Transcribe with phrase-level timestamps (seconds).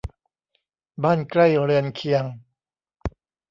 [1.03, 2.23] บ้านใกล้เรือนเคียง